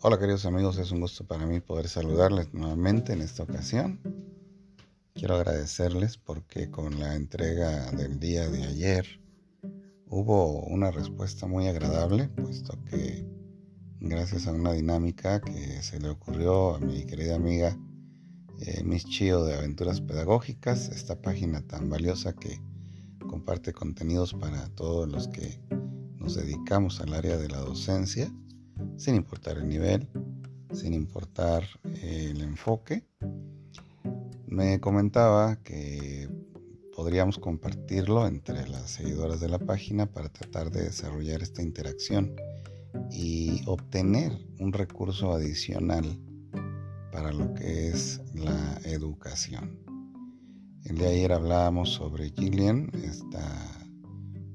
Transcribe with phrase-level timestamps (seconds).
[0.00, 3.98] Hola queridos amigos, es un gusto para mí poder saludarles nuevamente en esta ocasión.
[5.12, 9.20] Quiero agradecerles porque con la entrega del día de ayer
[10.06, 13.26] hubo una respuesta muy agradable, puesto que
[13.98, 17.76] gracias a una dinámica que se le ocurrió a mi querida amiga
[18.60, 22.60] eh, Miss Chio de Aventuras Pedagógicas, esta página tan valiosa que
[23.28, 25.60] comparte contenidos para todos los que
[26.20, 28.32] nos dedicamos al área de la docencia,
[28.96, 30.08] sin importar el nivel,
[30.72, 33.04] sin importar eh, el enfoque.
[34.46, 36.28] Me comentaba que
[36.94, 42.34] podríamos compartirlo entre las seguidoras de la página para tratar de desarrollar esta interacción
[43.10, 46.04] y obtener un recurso adicional
[47.12, 49.78] para lo que es la educación.
[50.84, 53.46] El de ayer hablábamos sobre Gillian, esta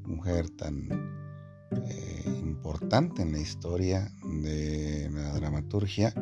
[0.06, 1.23] mujer tan
[2.74, 4.12] importante en la historia
[4.44, 6.14] de la dramaturgia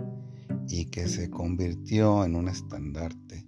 [0.67, 3.45] y que se convirtió en un estandarte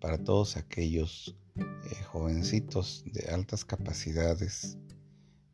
[0.00, 4.78] para todos aquellos eh, jovencitos de altas capacidades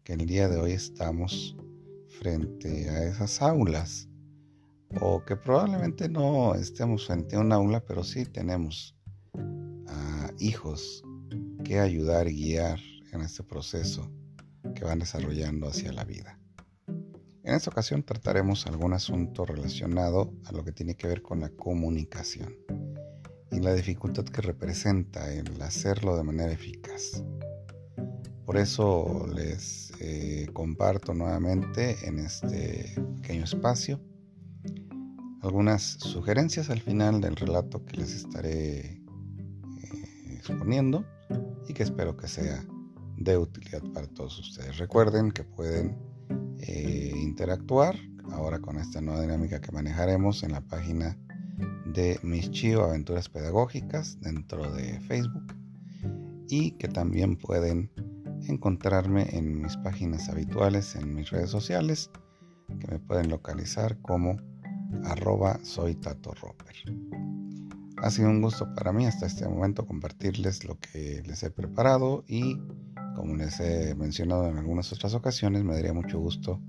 [0.05, 1.56] que el día de hoy estamos
[2.20, 4.09] frente a esas aulas
[5.00, 8.97] o que probablemente no estemos frente a un aula, pero sí tenemos
[9.89, 11.03] a hijos
[11.65, 12.78] que ayudar y guiar
[13.12, 14.11] en este proceso
[14.77, 16.38] que van desarrollando hacia la vida.
[17.42, 21.48] En esta ocasión trataremos algún asunto relacionado a lo que tiene que ver con la
[21.48, 22.55] comunicación
[23.50, 27.24] y la dificultad que representa el hacerlo de manera eficaz.
[28.44, 34.00] Por eso les eh, comparto nuevamente en este pequeño espacio
[35.41, 39.02] algunas sugerencias al final del relato que les estaré eh,
[40.32, 41.04] exponiendo
[41.69, 42.64] y que espero que sea
[43.17, 44.78] de utilidad para todos ustedes.
[44.78, 45.97] Recuerden que pueden
[46.61, 47.97] eh, interactuar
[48.33, 51.16] ahora con esta nueva dinámica que manejaremos en la página
[51.87, 55.54] de Mis Chio Aventuras Pedagógicas dentro de Facebook
[56.49, 57.91] y que también pueden
[58.49, 62.10] encontrarme en mis páginas habituales en mis redes sociales
[62.81, 64.37] que me pueden localizar como
[65.04, 66.33] arroba soy Tato.
[67.98, 72.25] Ha sido un gusto para mí hasta este momento compartirles lo que les he preparado
[72.28, 72.59] y
[73.16, 76.60] como les he mencionado en algunas otras ocasiones, me daría mucho gusto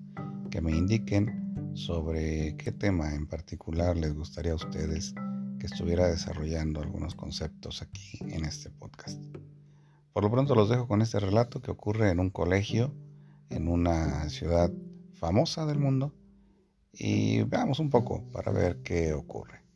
[0.49, 5.13] que me indiquen sobre qué tema en particular les gustaría a ustedes
[5.59, 9.21] que estuviera desarrollando algunos conceptos aquí en este podcast.
[10.13, 12.95] Por lo pronto los dejo con este relato que ocurre en un colegio
[13.49, 14.71] en una ciudad
[15.13, 16.13] famosa del mundo
[16.93, 19.66] y veamos un poco para ver qué ocurre.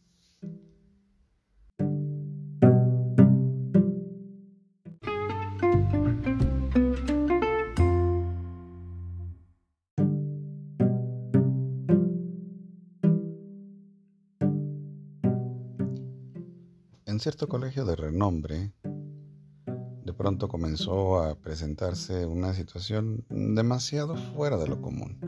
[17.12, 24.70] En cierto colegio de renombre, de pronto comenzó a presentarse una situación demasiado fuera de
[24.70, 25.20] lo común.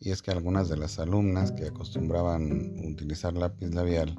[0.00, 4.18] Y es que algunas de las alumnas que acostumbraban utilizar lápiz labial,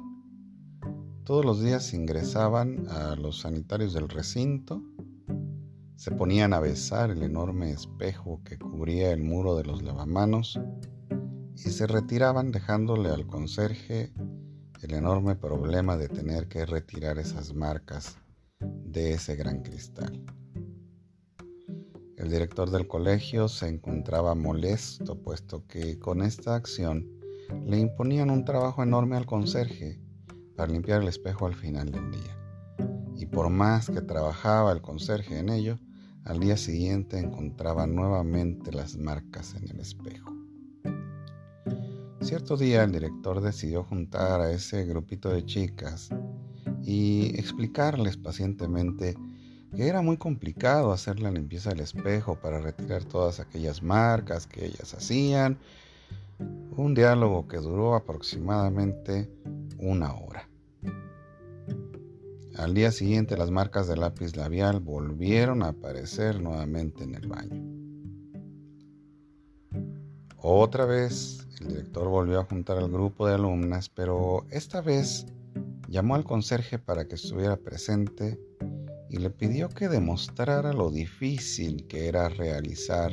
[1.24, 4.82] todos los días ingresaban a los sanitarios del recinto,
[5.96, 10.58] se ponían a besar el enorme espejo que cubría el muro de los lavamanos
[11.54, 14.14] y se retiraban dejándole al conserje
[14.82, 18.16] el enorme problema de tener que retirar esas marcas
[18.60, 20.24] de ese gran cristal.
[22.16, 27.06] El director del colegio se encontraba molesto puesto que con esta acción
[27.64, 30.00] le imponían un trabajo enorme al conserje
[30.56, 32.36] para limpiar el espejo al final del día.
[33.16, 35.78] Y por más que trabajaba el conserje en ello,
[36.24, 40.35] al día siguiente encontraba nuevamente las marcas en el espejo.
[42.26, 46.08] Cierto día el director decidió juntar a ese grupito de chicas
[46.82, 49.14] y explicarles pacientemente
[49.76, 54.66] que era muy complicado hacer la limpieza del espejo para retirar todas aquellas marcas que
[54.66, 55.56] ellas hacían.
[56.76, 59.30] Un diálogo que duró aproximadamente
[59.78, 60.48] una hora.
[62.56, 67.75] Al día siguiente las marcas de lápiz labial volvieron a aparecer nuevamente en el baño.
[70.48, 75.26] Otra vez el director volvió a juntar al grupo de alumnas, pero esta vez
[75.88, 78.38] llamó al conserje para que estuviera presente
[79.10, 83.10] y le pidió que demostrara lo difícil que era realizar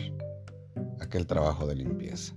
[1.00, 2.36] aquel trabajo de limpieza.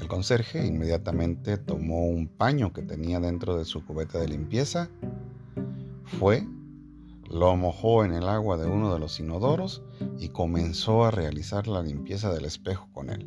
[0.00, 4.88] El conserje inmediatamente tomó un paño que tenía dentro de su cubeta de limpieza,
[6.20, 6.46] fue,
[7.30, 9.84] lo mojó en el agua de uno de los inodoros
[10.18, 13.26] y comenzó a realizar la limpieza del espejo con él.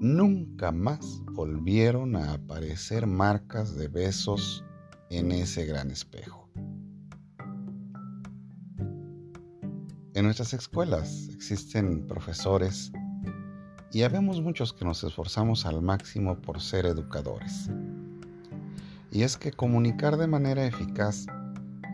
[0.00, 4.64] nunca más volvieron a aparecer marcas de besos
[5.10, 6.48] en ese gran espejo.
[10.14, 12.92] En nuestras escuelas existen profesores
[13.92, 17.68] y habemos muchos que nos esforzamos al máximo por ser educadores.
[19.12, 21.26] Y es que comunicar de manera eficaz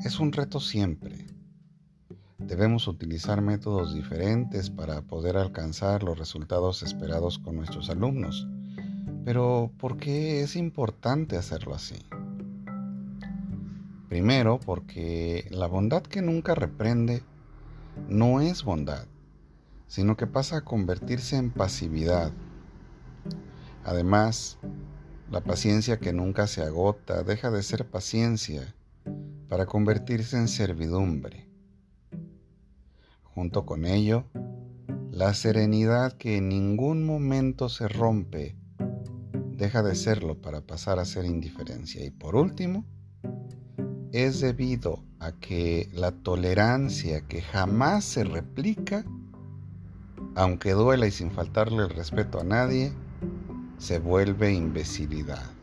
[0.04, 1.26] es un reto siempre.
[2.38, 8.46] Debemos utilizar métodos diferentes para poder alcanzar los resultados esperados con nuestros alumnos.
[9.25, 11.96] Pero ¿por qué es importante hacerlo así?
[14.08, 17.22] Primero, porque la bondad que nunca reprende
[18.08, 19.06] no es bondad,
[19.88, 22.31] sino que pasa a convertirse en pasividad.
[23.84, 24.58] Además,
[25.32, 28.75] la paciencia que nunca se agota deja de ser paciencia
[29.48, 31.48] para convertirse en servidumbre.
[33.22, 34.25] Junto con ello,
[35.10, 38.56] la serenidad que en ningún momento se rompe
[39.56, 42.04] deja de serlo para pasar a ser indiferencia.
[42.04, 42.84] Y por último,
[44.12, 49.04] es debido a que la tolerancia que jamás se replica,
[50.34, 52.92] aunque duela y sin faltarle el respeto a nadie,
[53.78, 55.56] se vuelve imbecilidad.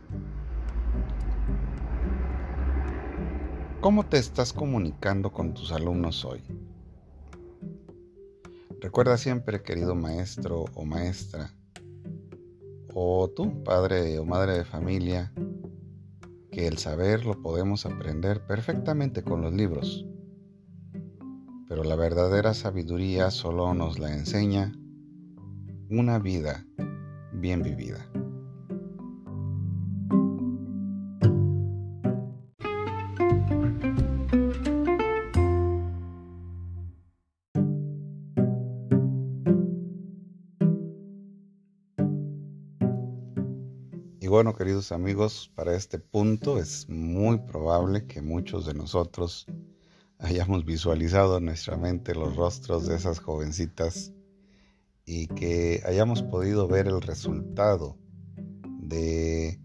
[3.84, 6.42] ¿Cómo te estás comunicando con tus alumnos hoy?
[8.80, 11.54] Recuerda siempre, querido maestro o maestra,
[12.94, 15.34] o tú, padre o madre de familia,
[16.50, 20.06] que el saber lo podemos aprender perfectamente con los libros,
[21.68, 24.72] pero la verdadera sabiduría solo nos la enseña
[25.90, 26.66] una vida
[27.34, 28.08] bien vivida.
[44.28, 49.46] Bueno, queridos amigos, para este punto es muy probable que muchos de nosotros
[50.18, 54.14] hayamos visualizado en nuestra mente los rostros de esas jovencitas
[55.06, 57.98] y que hayamos podido ver el resultado
[58.80, 59.60] de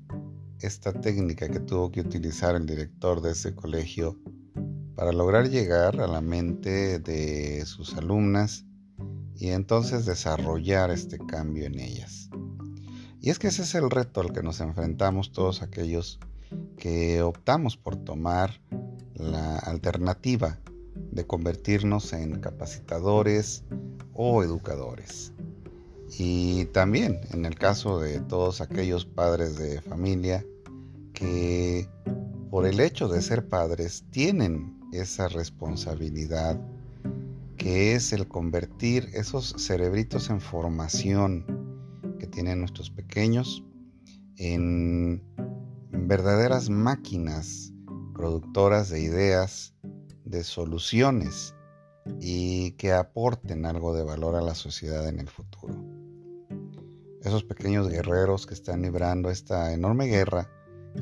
[0.61, 4.19] esta técnica que tuvo que utilizar el director de ese colegio
[4.97, 8.65] para lograr llegar a la mente de sus alumnas
[9.37, 12.29] y entonces desarrollar este cambio en ellas.
[13.29, 16.19] Y es que ese es el reto al que nos enfrentamos todos aquellos
[16.79, 18.59] que optamos por tomar
[19.17, 20.59] la alternativa
[21.13, 23.65] de convertirnos en capacitadores
[24.15, 25.35] o educadores.
[26.19, 30.43] Y también en el caso de todos aquellos padres de familia
[31.13, 31.87] que
[32.49, 36.59] por el hecho de ser padres tienen esa responsabilidad
[37.59, 41.58] que es el convertir esos cerebritos en formación
[42.39, 43.65] tienen nuestros pequeños
[44.37, 45.21] en
[45.91, 47.73] verdaderas máquinas
[48.15, 49.75] productoras de ideas,
[50.25, 51.57] de soluciones
[52.21, 55.75] y que aporten algo de valor a la sociedad en el futuro.
[57.25, 60.49] Esos pequeños guerreros que están librando esta enorme guerra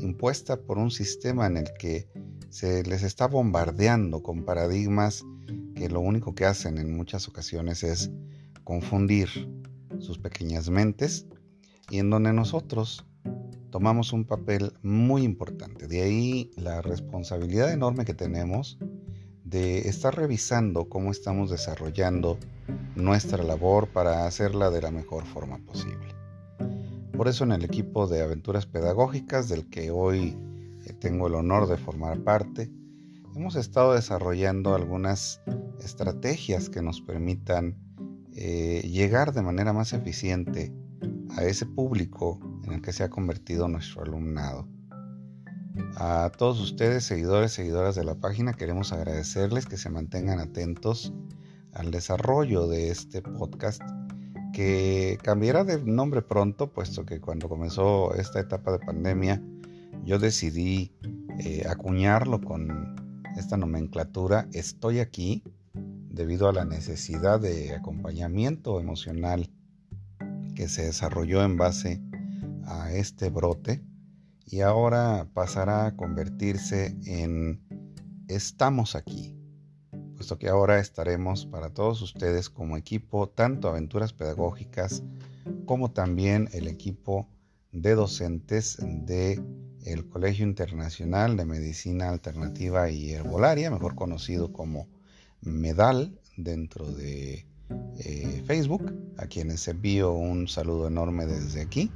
[0.01, 2.09] impuesta por un sistema en el que
[2.49, 5.23] se les está bombardeando con paradigmas
[5.75, 8.11] que lo único que hacen en muchas ocasiones es
[8.65, 9.29] confundir
[10.01, 11.27] sus pequeñas mentes
[11.91, 13.07] y en donde nosotros
[13.71, 15.87] tomamos un papel muy importante.
[15.87, 18.79] De ahí la responsabilidad enorme que tenemos
[19.45, 22.39] de estar revisando cómo estamos desarrollando
[22.97, 26.15] nuestra labor para hacerla de la mejor forma posible.
[27.17, 30.37] Por eso en el equipo de aventuras pedagógicas del que hoy
[30.85, 32.71] eh, tengo el honor de formar parte,
[33.35, 35.41] hemos estado desarrollando algunas
[35.81, 37.86] estrategias que nos permitan
[38.37, 40.73] eh, llegar de manera más eficiente
[41.37, 44.69] a ese público en el que se ha convertido nuestro alumnado.
[45.97, 51.13] A todos ustedes, seguidores, seguidoras de la página, queremos agradecerles que se mantengan atentos
[51.73, 53.83] al desarrollo de este podcast
[54.53, 59.43] que cambiará de nombre pronto, puesto que cuando comenzó esta etapa de pandemia
[60.05, 60.93] yo decidí
[61.39, 62.97] eh, acuñarlo con
[63.37, 65.43] esta nomenclatura Estoy aquí
[66.17, 69.51] debido a la necesidad de acompañamiento emocional
[70.55, 72.01] que se desarrolló en base
[72.65, 73.85] a este brote
[74.47, 77.61] y ahora pasará a convertirse en
[78.29, 79.37] estamos aquí,
[80.17, 85.03] puesto que ahora estaremos para todos ustedes como equipo tanto aventuras pedagógicas
[85.67, 87.29] como también el equipo
[87.73, 89.43] de docentes de
[89.85, 94.89] el Colegio Internacional de Medicina Alternativa y Herbolaria, mejor conocido como
[95.47, 97.47] MEDAL dentro de
[97.99, 101.91] eh, Facebook, a quienes envío un saludo enorme desde aquí.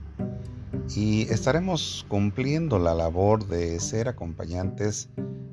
[0.94, 5.08] Y estaremos cumpliendo la labor de ser acompañantes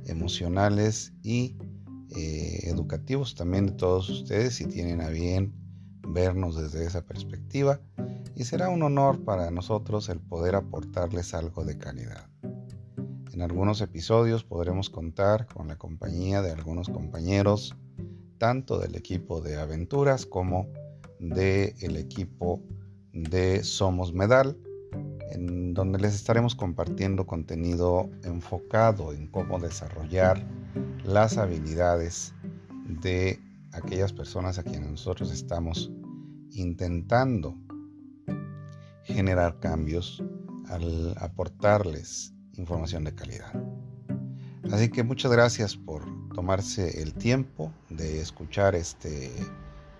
[0.05, 1.55] emocionales y
[2.15, 5.53] eh, educativos también de todos ustedes si tienen a bien
[6.07, 7.81] vernos desde esa perspectiva
[8.35, 12.29] y será un honor para nosotros el poder aportarles algo de calidad.
[13.33, 17.75] En algunos episodios podremos contar con la compañía de algunos compañeros,
[18.37, 20.67] tanto del equipo de aventuras como
[21.19, 22.61] del equipo
[23.13, 24.57] de Somos Medal,
[25.31, 30.45] en donde les estaremos compartiendo contenido enfocado en cómo desarrollar
[31.03, 32.33] las habilidades
[33.01, 33.39] de
[33.73, 35.91] aquellas personas a quienes nosotros estamos
[36.51, 37.55] intentando
[39.03, 40.23] generar cambios
[40.67, 43.53] al aportarles información de calidad.
[44.71, 46.03] Así que muchas gracias por
[46.33, 49.31] tomarse el tiempo de escuchar este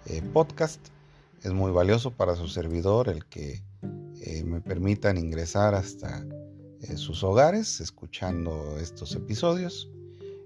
[0.06, 0.80] eh, podcast.
[1.44, 3.63] Es muy valioso para su servidor el que
[4.22, 6.25] eh, me permitan ingresar hasta
[6.82, 9.92] eh, sus hogares escuchando estos episodios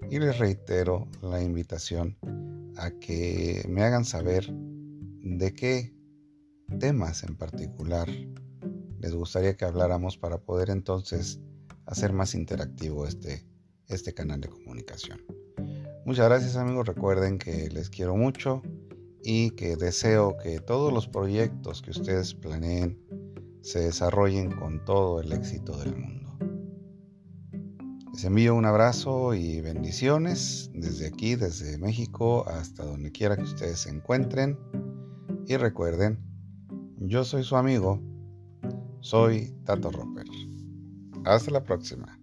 [0.09, 2.17] y les reitero la invitación
[2.77, 5.93] a que me hagan saber de qué
[6.79, 8.09] temas en particular
[8.99, 11.39] les gustaría que habláramos para poder entonces
[11.85, 13.45] hacer más interactivo este,
[13.87, 15.40] este canal de comunicación.
[16.03, 18.63] Muchas gracias amigos, recuerden que les quiero mucho
[19.23, 22.99] y que deseo que todos los proyectos que ustedes planeen
[23.61, 26.21] se desarrollen con todo el éxito del mundo.
[28.13, 33.81] Les envío un abrazo y bendiciones desde aquí, desde México, hasta donde quiera que ustedes
[33.81, 34.57] se encuentren.
[35.45, 36.19] Y recuerden,
[36.97, 38.01] yo soy su amigo,
[39.01, 40.25] soy Tato Roper.
[41.25, 42.20] Hasta la próxima.